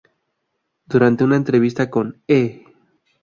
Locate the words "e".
2.25-2.63